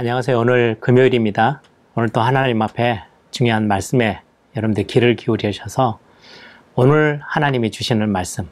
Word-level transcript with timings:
안녕하세요. 0.00 0.38
오늘 0.38 0.76
금요일입니다. 0.78 1.60
오늘 1.96 2.08
또 2.10 2.20
하나님 2.20 2.62
앞에 2.62 3.02
중요한 3.32 3.66
말씀에 3.66 4.20
여러분들 4.54 4.84
귀를 4.84 5.16
기울이셔서 5.16 5.98
오늘 6.76 7.20
하나님이 7.24 7.72
주시는 7.72 8.08
말씀, 8.08 8.48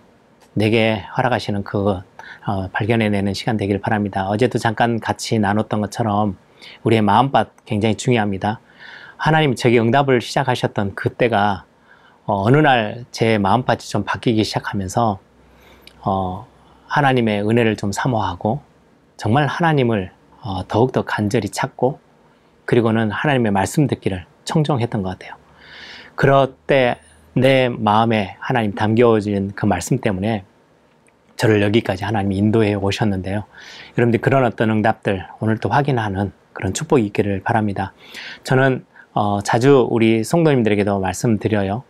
내게 0.55 1.05
허락하시는 1.17 1.63
그 1.63 2.01
어, 2.47 2.69
발견해내는 2.73 3.33
시간 3.33 3.57
되길 3.57 3.81
바랍니다. 3.81 4.27
어제도 4.29 4.59
잠깐 4.59 4.99
같이 4.99 5.39
나눴던 5.39 5.81
것처럼 5.81 6.37
우리의 6.83 7.03
마음밭 7.03 7.65
굉장히 7.65 7.95
중요합니다. 7.95 8.59
하나님 9.17 9.55
저에게 9.55 9.79
응답을 9.79 10.21
시작하셨던 10.21 10.97
그때가 10.97 11.65
어, 12.25 12.51
느 12.51 12.61
날 12.61 13.05
제 13.13 13.39
마음밭이 13.39 13.83
좀 13.83 14.03
바뀌기 14.03 14.43
시작하면서 14.43 15.21
어, 16.01 16.47
하나님의 16.89 17.49
은혜를 17.49 17.77
좀 17.77 17.93
사모하고 17.93 18.63
정말 19.17 19.47
하나님을 19.47 20.11
어, 20.47 20.67
더욱더 20.69 21.03
간절히 21.03 21.49
찾고 21.49 21.99
그리고는 22.65 23.11
하나님의 23.11 23.53
말씀 23.53 23.87
듣기를 23.87 24.25
청정했던 24.45 25.03
것 25.03 25.11
같아요. 25.11 25.35
그럴 26.15 26.55
때 26.67 26.99
내 27.39 27.69
마음에 27.69 28.35
하나님 28.41 28.75
담겨진 28.75 29.53
그 29.55 29.67
말씀 29.67 29.99
때문에 29.99 30.45
저를 31.37 31.61
여기까지 31.61 32.03
하나님이 32.03 32.39
인도해 32.39 32.73
오셨는데요. 32.73 33.45
여러분들 33.99 34.23
그런 34.23 34.47
어떤 34.47 34.71
응답들 34.71 35.27
오늘 35.39 35.59
또 35.59 35.69
확인하는 35.69 36.33
그런 36.55 36.73
축복이 36.73 37.05
있기를 37.05 37.43
바랍니다. 37.43 37.93
저는 38.43 38.87
어, 39.13 39.43
자주 39.43 39.87
우리 39.91 40.25
성도님들에게도 40.25 40.99
말씀드려요. 40.99 41.83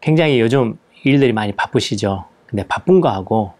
굉장히 0.00 0.40
요즘 0.40 0.78
일들이 1.02 1.32
많이 1.32 1.50
바쁘시죠. 1.50 2.26
근데 2.46 2.64
바쁜 2.64 3.00
거하고 3.00 3.54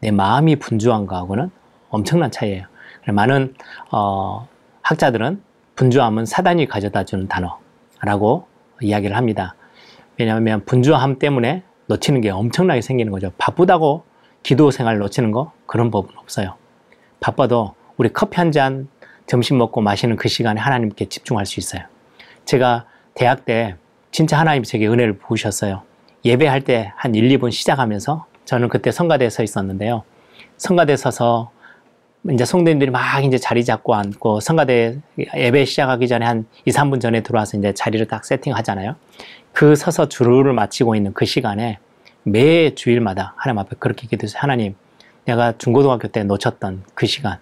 내 0.00 0.10
마음이 0.10 0.56
분주한 0.56 1.06
거하고는 1.06 1.50
엄청난 1.90 2.30
차이예요. 2.30 2.64
많은 3.06 3.54
어, 3.90 4.48
학자들은 4.82 5.42
분주함은 5.74 6.26
사단이 6.26 6.66
가져다 6.66 7.04
주는 7.04 7.26
단어라고 7.28 8.46
이야기를 8.80 9.16
합니다. 9.16 9.54
왜냐하면 10.18 10.64
분주함 10.64 11.18
때문에 11.18 11.62
놓치는 11.86 12.20
게 12.20 12.30
엄청나게 12.30 12.80
생기는 12.80 13.10
거죠. 13.10 13.32
바쁘다고 13.38 14.04
기도 14.42 14.70
생활 14.70 14.98
놓치는 14.98 15.30
거 15.32 15.52
그런 15.66 15.90
법은 15.90 16.10
없어요. 16.18 16.54
바빠도 17.20 17.74
우리 17.96 18.08
커피 18.12 18.36
한 18.36 18.52
잔 18.52 18.88
점심 19.26 19.56
먹고 19.58 19.80
마시는 19.80 20.16
그 20.16 20.28
시간에 20.28 20.60
하나님께 20.60 21.06
집중할 21.08 21.46
수 21.46 21.60
있어요. 21.60 21.82
제가 22.44 22.86
대학 23.14 23.44
때 23.44 23.76
진짜 24.10 24.38
하나님이 24.38 24.66
제게 24.66 24.86
은혜를 24.88 25.18
부으셨어요. 25.18 25.82
예배할 26.24 26.62
때 26.62 26.92
한 26.96 27.14
1, 27.14 27.28
2분 27.38 27.50
시작하면서 27.52 28.26
저는 28.44 28.68
그때 28.68 28.90
성가대에 28.90 29.30
서 29.30 29.42
있었는데요. 29.42 30.02
성가대에 30.58 30.96
서서 30.96 31.50
이제 32.30 32.44
성도님들이 32.44 32.90
막 32.90 33.24
이제 33.24 33.36
자리 33.36 33.64
잡고 33.64 33.94
앉고 33.94 34.40
성가대 34.40 34.98
예배 35.34 35.64
시작하기 35.64 36.06
전에 36.06 36.24
한 36.24 36.46
2, 36.64 36.70
3분 36.70 37.00
전에 37.00 37.22
들어와서 37.22 37.58
이제 37.58 37.72
자리를 37.72 38.06
딱 38.06 38.24
세팅하잖아요. 38.24 38.94
그 39.52 39.74
서서 39.74 40.08
주루를 40.08 40.52
마치고 40.52 40.94
있는 40.94 41.12
그 41.14 41.24
시간에 41.24 41.78
매 42.22 42.74
주일마다 42.76 43.34
하나님 43.36 43.58
앞에 43.58 43.76
그렇게 43.80 44.06
기도해서 44.06 44.38
하나님 44.38 44.76
내가 45.24 45.58
중고등학교 45.58 46.08
때 46.08 46.22
놓쳤던 46.22 46.84
그 46.94 47.06
시간 47.06 47.38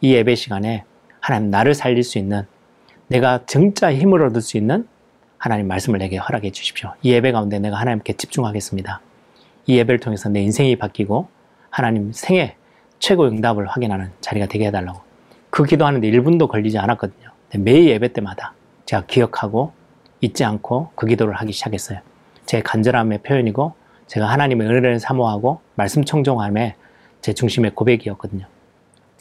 이 0.00 0.12
예배 0.14 0.34
시간에 0.34 0.84
하나님 1.20 1.50
나를 1.50 1.74
살릴 1.74 2.02
수 2.02 2.18
있는 2.18 2.42
내가 3.06 3.40
진짜 3.46 3.92
힘을 3.94 4.20
얻을 4.22 4.40
수 4.40 4.56
있는 4.56 4.88
하나님 5.38 5.68
말씀을 5.68 6.00
내게 6.00 6.16
허락해 6.16 6.50
주십시오. 6.50 6.92
이 7.02 7.12
예배 7.12 7.30
가운데 7.30 7.60
내가 7.60 7.76
하나님께 7.76 8.14
집중하겠습니다. 8.14 9.00
이 9.66 9.76
예배를 9.78 10.00
통해서 10.00 10.28
내 10.28 10.42
인생이 10.42 10.74
바뀌고 10.76 11.28
하나님 11.70 12.12
생애 12.12 12.56
최고 13.04 13.26
응답을 13.26 13.66
확인하는 13.66 14.12
자리가 14.22 14.46
되게 14.46 14.68
해달라고. 14.68 14.98
그 15.50 15.64
기도하는데 15.64 16.10
1분도 16.10 16.48
걸리지 16.48 16.78
않았거든요. 16.78 17.28
매일 17.58 17.88
예배 17.88 18.14
때마다 18.14 18.54
제가 18.86 19.04
기억하고 19.06 19.72
잊지 20.22 20.42
않고 20.42 20.92
그 20.94 21.06
기도를 21.06 21.34
하기 21.34 21.52
시작했어요. 21.52 21.98
제 22.46 22.62
간절함의 22.62 23.18
표현이고 23.18 23.74
제가 24.06 24.24
하나님의 24.24 24.68
은혜를 24.68 25.00
사모하고 25.00 25.60
말씀 25.74 26.02
청종함의 26.02 26.76
제 27.20 27.34
중심의 27.34 27.72
고백이었거든요. 27.74 28.46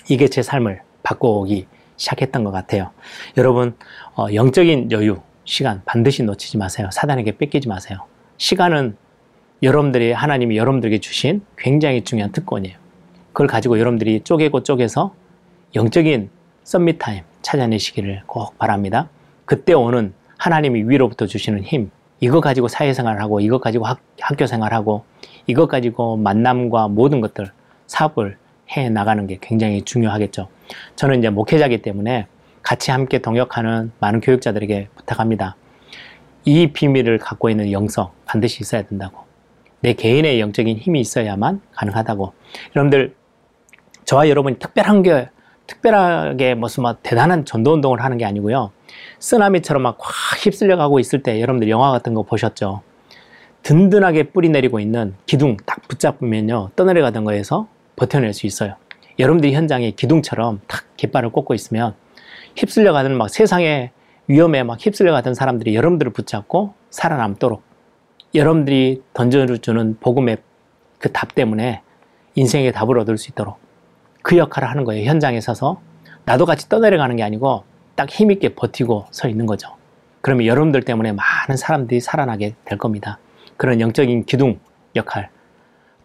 이게 0.08 0.30
제 0.30 0.42
삶을 0.42 0.82
바꿔오기 1.04 1.68
시작했던 1.98 2.46
것 2.46 2.52
같아요. 2.52 2.92
여러분, 3.36 3.76
어, 4.16 4.28
영적인 4.34 4.94
여유, 4.94 5.20
시간 5.44 5.82
반드시 5.84 6.24
놓치지 6.24 6.58
마세요. 6.58 6.88
사단에게 6.90 7.36
뺏기지 7.36 7.68
마세요. 7.68 8.00
시간은 8.38 8.96
여러분들이 9.62 10.14
하나님이 10.14 10.56
여러분들에게 10.56 11.00
주신 11.00 11.42
굉장히 11.58 12.06
중요한 12.06 12.32
특권이에요. 12.32 12.83
그걸 13.34 13.48
가지고 13.48 13.80
여러분들이 13.80 14.22
쪼개고 14.22 14.64
쪼개서 14.64 15.14
영적인 15.76 16.30
썸밋 16.64 17.00
타임 17.00 17.24
찾아내시기를 17.42 18.22
꼭 18.28 18.58
바랍니다. 18.60 19.10
그때 19.46 19.74
오는 19.74 20.14
하나님이 20.38 20.84
위로부터 20.88 21.26
주시는 21.26 21.64
힘, 21.64 21.90
이거 22.20 22.40
가지고 22.40 22.68
사회생활하고, 22.68 23.40
이거 23.40 23.60
가지고 23.60 23.86
학, 23.86 24.00
학교 24.22 24.46
생활하고, 24.46 25.04
이거 25.48 25.68
가지고 25.68 26.16
만남과 26.18 26.90
모든 26.90 27.22
것들, 27.22 27.52
사업을 27.88 28.38
해 28.72 28.90
나가는 28.90 29.26
게 29.28 29.40
굉장히 29.42 29.82
중요하겠죠. 29.82 30.48
저는 30.96 31.20
이제 31.20 31.30
목회자기 31.30 31.82
때문에 31.82 32.28
같이 32.62 32.92
함께 32.92 33.18
동역하는 33.20 33.92
많은 34.00 34.22
교육자들에게 34.22 34.90
부탁합니다. 34.96 35.56
이 36.46 36.68
비밀을 36.68 37.18
갖고 37.18 37.50
있는 37.50 37.72
영성 37.72 38.12
반드시 38.26 38.62
있어야 38.62 38.84
된다고. 38.84 39.24
내 39.82 39.94
개인의 39.94 40.40
영적인 40.40 40.78
힘이 40.78 41.02
있어야만 41.02 41.62
가능하다고. 41.72 42.34
여러분들 42.76 43.16
저와 44.06 44.30
여러분이 44.30 44.60
특별한 44.60 45.04
게 45.04 45.30
특별하게 45.68 46.56
무슨 46.56 46.84
막 46.84 47.00
대단한 47.04 47.46
전도 47.46 47.74
운동을 47.74 48.04
하는 48.04 48.18
게 48.18 48.26
아니고요. 48.26 48.72
쓰나미처럼 49.20 49.82
막 49.82 49.98
확 50.02 50.46
휩쓸려 50.46 50.78
가고 50.78 51.00
있을 51.00 51.24
때 51.24 51.40
여러분들 51.42 51.70
영화 51.70 51.92
같은 51.92 52.14
거 52.14 52.24
보셨죠? 52.24 52.82
든든하게 53.64 54.32
뿌리 54.32 54.50
내리고 54.50 54.80
있는 54.80 55.16
기둥 55.26 55.58
딱 55.66 55.88
붙잡으면요. 55.88 56.72
떠내려가던 56.76 57.24
거에서 57.24 57.68
버텨낼 57.96 58.34
수 58.34 58.46
있어요. 58.46 58.76
여러분들이 59.20 59.54
현장에 59.54 59.92
기둥처럼 59.92 60.60
탁 60.68 60.84
깃발을 60.98 61.30
꽂고 61.30 61.54
있으면 61.54 61.94
휩쓸려 62.58 62.92
가는 62.94 63.16
막 63.18 63.30
세상의 63.30 63.92
위험에 64.28 64.64
막 64.64 64.84
휩쓸려 64.86 65.12
가던 65.14 65.34
사람들이 65.34 65.76
여러분들을 65.76 66.12
붙잡고 66.12 66.74
살아남도록 66.90 67.64
여러분들이 68.36 69.02
던져주는 69.14 69.98
복음의 70.00 70.38
그 71.00 71.12
답 71.14 71.36
때문에 71.36 71.82
인생의 72.36 72.72
답을 72.72 72.98
얻을 73.00 73.18
수 73.18 73.30
있도록 73.32 73.58
그 74.24 74.38
역할을 74.38 74.68
하는 74.68 74.84
거예요. 74.86 75.08
현장에 75.08 75.40
서서 75.40 75.80
나도 76.26 76.48
같이 76.48 76.68
떠내려가는 76.70 77.16
게 77.16 77.22
아니고 77.22 77.64
딱 77.96 78.10
힘있게 78.10 78.56
버티고 78.56 79.06
서 79.12 79.28
있는 79.28 79.46
거죠. 79.46 79.76
그러면 80.22 80.48
여러분들 80.48 80.82
때문에 80.82 81.12
많은 81.12 81.58
사람들이 81.58 82.00
살아나게 82.00 82.56
될 82.66 82.78
겁니다. 82.80 83.20
그런 83.58 83.80
영적인 83.80 84.26
기둥 84.26 84.60
역할. 84.96 85.30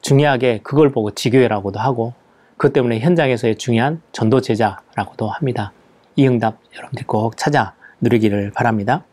중요하게 0.02 0.60
그걸 0.62 0.90
보고 0.90 1.12
지교회라고도 1.12 1.78
하고 1.78 2.12
그 2.56 2.72
때문에 2.72 2.98
현장에서의 2.98 3.56
중요한 3.56 4.02
전도 4.12 4.40
제자라고도 4.40 5.28
합니다. 5.28 5.72
이 6.16 6.26
응답 6.26 6.58
여러분들이 6.76 7.06
꼭 7.06 7.36
찾아 7.36 7.74
누리기를 8.00 8.50
바랍니다. 8.50 9.04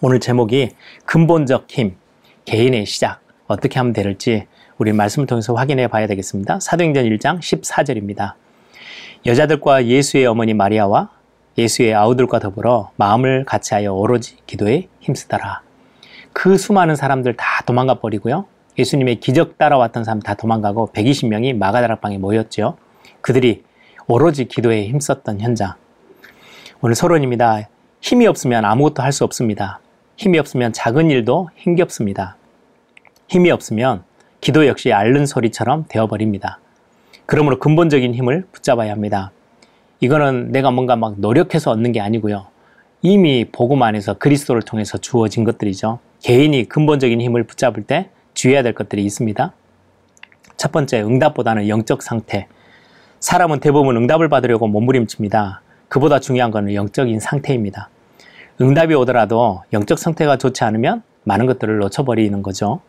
오늘 0.00 0.20
제목이 0.20 0.70
근본적 1.04 1.66
힘, 1.68 1.96
개인의 2.46 2.86
시작, 2.86 3.20
어떻게 3.46 3.78
하면 3.78 3.92
될지 3.92 4.46
우리 4.78 4.92
말씀을 4.92 5.26
통해서 5.26 5.54
확인해 5.54 5.88
봐야 5.88 6.06
되겠습니다. 6.06 6.60
사도행전 6.60 7.04
1장 7.06 7.38
14절입니다. 7.38 8.34
여자들과 9.24 9.86
예수의 9.86 10.26
어머니 10.26 10.52
마리아와 10.54 11.10
예수의 11.56 11.94
아우들과 11.94 12.38
더불어 12.38 12.90
마음을 12.96 13.44
같이하여 13.44 13.92
오로지 13.94 14.36
기도에 14.46 14.88
힘쓰더라. 15.00 15.62
그 16.34 16.58
수많은 16.58 16.96
사람들 16.96 17.36
다 17.36 17.62
도망가 17.64 17.94
버리고요. 18.00 18.44
예수님의 18.78 19.20
기적 19.20 19.56
따라왔던 19.56 20.04
사람 20.04 20.20
다 20.20 20.34
도망가고 20.34 20.90
120명이 20.92 21.56
마가다락방에 21.56 22.18
모였죠. 22.18 22.76
그들이 23.22 23.64
오로지 24.06 24.44
기도에 24.44 24.86
힘썼던 24.88 25.40
현장. 25.40 25.72
오늘 26.82 26.94
서론입니다. 26.94 27.68
힘이 28.02 28.26
없으면 28.26 28.66
아무것도 28.66 29.02
할 29.02 29.12
수 29.12 29.24
없습니다. 29.24 29.80
힘이 30.18 30.38
없으면 30.38 30.74
작은 30.74 31.10
일도 31.10 31.48
힘겹습니다. 31.56 32.36
힘이 33.28 33.50
없으면 33.50 34.04
기도 34.46 34.68
역시 34.68 34.92
앓는 34.92 35.26
소리처럼 35.26 35.86
되어버립니다. 35.88 36.60
그러므로 37.26 37.58
근본적인 37.58 38.14
힘을 38.14 38.46
붙잡아야 38.52 38.92
합니다. 38.92 39.32
이거는 39.98 40.52
내가 40.52 40.70
뭔가 40.70 40.94
막 40.94 41.18
노력해서 41.18 41.72
얻는 41.72 41.90
게 41.90 42.00
아니고요. 42.00 42.46
이미 43.02 43.44
복음 43.50 43.82
안에서 43.82 44.14
그리스도를 44.14 44.62
통해서 44.62 44.98
주어진 44.98 45.42
것들이죠. 45.42 45.98
개인이 46.22 46.68
근본적인 46.68 47.20
힘을 47.20 47.42
붙잡을 47.42 47.82
때 47.82 48.10
주의해야 48.34 48.62
될 48.62 48.72
것들이 48.72 49.04
있습니다. 49.04 49.52
첫 50.56 50.70
번째, 50.70 51.02
응답보다는 51.02 51.66
영적 51.66 52.00
상태. 52.04 52.46
사람은 53.18 53.58
대부분 53.58 53.96
응답을 53.96 54.28
받으려고 54.28 54.68
몸부림칩니다. 54.68 55.60
그보다 55.88 56.20
중요한 56.20 56.52
것은 56.52 56.72
영적인 56.72 57.18
상태입니다. 57.18 57.88
응답이 58.60 58.94
오더라도 58.94 59.64
영적 59.72 59.98
상태가 59.98 60.36
좋지 60.36 60.62
않으면 60.62 61.02
많은 61.24 61.46
것들을 61.46 61.78
놓쳐버리는 61.78 62.40
거죠. 62.42 62.80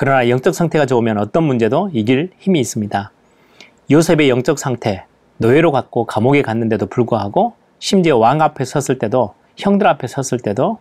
그러나 0.00 0.28
영적 0.28 0.54
상태가 0.54 0.86
좋으면 0.86 1.18
어떤 1.18 1.42
문제도 1.42 1.90
이길 1.92 2.30
힘이 2.38 2.60
있습니다. 2.60 3.10
요셉의 3.90 4.30
영적 4.30 4.60
상태, 4.60 5.04
노예로 5.38 5.72
갔고 5.72 6.06
감옥에 6.06 6.40
갔는데도 6.40 6.86
불구하고 6.86 7.54
심지어 7.80 8.16
왕 8.16 8.40
앞에 8.40 8.64
섰을 8.64 9.00
때도 9.00 9.34
형들 9.56 9.88
앞에 9.88 10.06
섰을 10.06 10.38
때도 10.40 10.78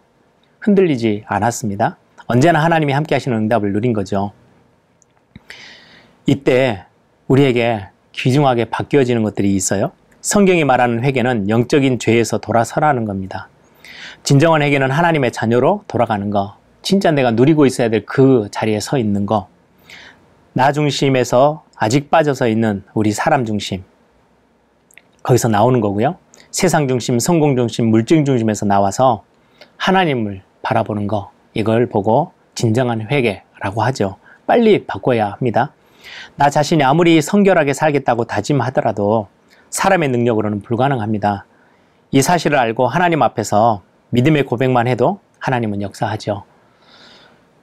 흔들리지 0.59 1.23
않았습니다. 1.25 1.97
언제나 2.27 2.63
하나님이 2.63 2.93
함께 2.93 3.15
하시는 3.15 3.35
응답을 3.35 3.73
누린 3.73 3.91
거죠. 3.91 4.33
이때 6.27 6.85
우리에게 7.27 7.87
귀중하게 8.11 8.65
바뀌어지는 8.65 9.23
것들이 9.23 9.55
있어요. 9.55 9.93
성경이 10.21 10.63
말하는 10.63 11.03
회개는 11.03 11.49
영적인 11.49 11.97
죄에서 11.97 12.37
돌아서라는 12.37 13.05
겁니다. 13.05 13.49
진정한 14.21 14.61
회개는 14.61 14.91
하나님의 14.91 15.31
자녀로 15.31 15.85
돌아가는 15.87 16.29
거. 16.29 16.55
진짜 16.81 17.11
내가 17.11 17.31
누리고 17.31 17.65
있어야 17.65 17.89
될 17.89 18.05
그 18.05 18.47
자리에 18.51 18.79
서 18.79 18.97
있는 18.97 19.25
거. 19.25 19.47
나 20.53 20.71
중심에서 20.71 21.63
아직 21.75 22.09
빠져서 22.09 22.47
있는 22.47 22.83
우리 22.93 23.11
사람 23.11 23.45
중심. 23.45 23.83
거기서 25.23 25.49
나오는 25.49 25.81
거고요. 25.81 26.17
세상 26.51 26.87
중심, 26.87 27.19
성공 27.19 27.55
중심, 27.55 27.89
물질 27.89 28.23
중심에서 28.25 28.65
나와서 28.65 29.23
하나님을 29.77 30.41
바라보는 30.61 31.07
거. 31.07 31.31
이걸 31.53 31.87
보고 31.87 32.31
진정한 32.55 33.07
회개라고 33.09 33.83
하죠. 33.83 34.15
빨리 34.45 34.85
바꿔야 34.85 35.31
합니다. 35.31 35.73
나 36.35 36.49
자신이 36.49 36.83
아무리 36.83 37.21
성결하게 37.21 37.73
살겠다고 37.73 38.25
다짐하더라도 38.25 39.27
사람의 39.69 40.09
능력으로는 40.09 40.61
불가능합니다. 40.61 41.45
이 42.11 42.21
사실을 42.21 42.57
알고 42.57 42.87
하나님 42.87 43.21
앞에서 43.21 43.81
믿음의 44.11 44.45
고백만 44.45 44.87
해도 44.87 45.19
하나님은 45.39 45.81
역사하죠. 45.81 46.43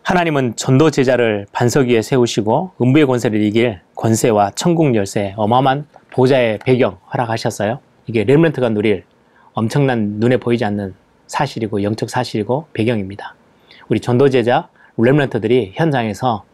하나님은 0.04 0.56
전도 0.56 0.90
제자를 0.90 1.46
반석 1.50 1.86
위에 1.88 2.02
세우시고 2.02 2.72
음부의 2.80 3.06
권세를 3.06 3.40
이길 3.40 3.80
권세와 3.96 4.50
천국 4.50 4.94
열쇠 4.94 5.32
어마어마한 5.38 5.86
보좌의 6.10 6.58
배경 6.58 6.98
허락하셨어요. 7.10 7.78
이게 8.06 8.22
렘런트가 8.24 8.68
누릴 8.68 9.04
엄청난 9.54 10.16
눈에 10.18 10.36
보이지 10.36 10.62
않는 10.66 10.94
사실이고 11.26 11.82
영적 11.82 12.10
사실이고 12.10 12.66
배경입니다. 12.74 13.34
우리 13.88 13.98
전도 13.98 14.28
제자 14.28 14.68
렘런트들이 14.98 15.72
현장에서 15.74 16.44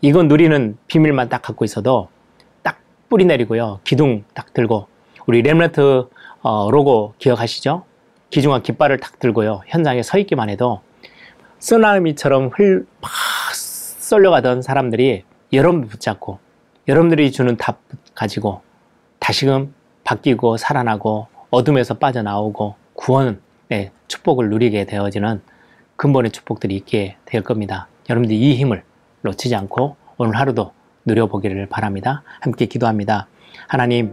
이건 0.00 0.26
누리는 0.28 0.78
비밀만 0.86 1.28
딱 1.28 1.42
갖고 1.42 1.66
있어도 1.66 2.08
딱 2.62 2.80
뿌리 3.10 3.26
내리고요. 3.26 3.80
기둥 3.84 4.24
딱 4.32 4.54
들고 4.54 4.86
우리 5.26 5.42
렘런트 5.42 6.08
어, 6.40 6.70
로고 6.70 7.12
기억하시죠? 7.18 7.84
기중한 8.30 8.62
깃발을 8.62 8.98
딱 8.98 9.18
들고요. 9.18 9.60
현장에 9.66 10.02
서 10.02 10.16
있기만 10.16 10.48
해도 10.48 10.80
쓰나미처럼 11.64 12.50
흘, 12.52 12.86
막 13.00 13.10
쏠려가던 13.54 14.60
사람들이 14.60 15.24
여러분 15.54 15.88
붙잡고 15.88 16.38
여러분들이 16.88 17.32
주는 17.32 17.56
답 17.56 17.80
가지고 18.14 18.60
다시금 19.18 19.72
바뀌고 20.04 20.58
살아나고 20.58 21.26
어둠에서 21.48 21.94
빠져나오고 21.94 22.74
구원의 22.92 23.38
축복을 24.08 24.50
누리게 24.50 24.84
되어지는 24.84 25.40
근본의 25.96 26.32
축복들이 26.32 26.76
있게 26.76 27.16
될 27.24 27.40
겁니다. 27.40 27.88
여러분들이 28.10 28.38
이 28.38 28.56
힘을 28.56 28.82
놓치지 29.22 29.54
않고 29.54 29.96
오늘 30.18 30.36
하루도 30.36 30.70
누려보기를 31.06 31.70
바랍니다. 31.70 32.24
함께 32.40 32.66
기도합니다. 32.66 33.26
하나님, 33.68 34.12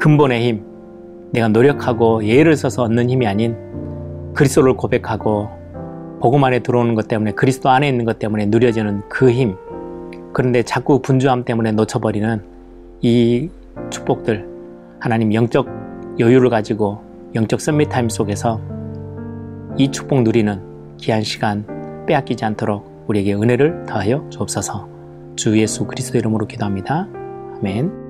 근본의 0.00 0.48
힘, 0.48 0.64
내가 1.32 1.48
노력하고 1.48 2.24
예를 2.24 2.56
써서 2.56 2.84
얻는 2.84 3.10
힘이 3.10 3.26
아닌 3.26 4.32
그리스도를 4.34 4.74
고백하고 4.74 5.57
복음 6.20 6.44
안에 6.44 6.60
들어오는 6.60 6.94
것 6.94 7.08
때문에 7.08 7.32
그리스도 7.32 7.68
안에 7.68 7.88
있는 7.88 8.04
것 8.04 8.18
때문에 8.18 8.46
누려지는 8.46 9.02
그 9.08 9.30
힘. 9.30 9.56
그런데 10.32 10.62
자꾸 10.62 11.00
분주함 11.00 11.44
때문에 11.44 11.72
놓쳐버리는 11.72 12.42
이 13.02 13.48
축복들. 13.90 14.46
하나님 15.00 15.32
영적 15.32 15.68
여유를 16.18 16.50
가지고 16.50 17.00
영적 17.34 17.60
썸밋 17.60 17.88
타임 17.88 18.08
속에서 18.08 18.60
이 19.76 19.90
축복 19.90 20.22
누리는 20.22 20.96
귀한 20.98 21.22
시간 21.22 21.64
빼앗기지 22.06 22.44
않도록 22.44 23.04
우리에게 23.06 23.34
은혜를 23.34 23.86
더하여 23.86 24.26
주옵소서. 24.30 24.88
주 25.36 25.56
예수 25.58 25.86
그리스도 25.86 26.18
이름으로 26.18 26.46
기도합니다. 26.46 27.06
아멘. 27.60 28.07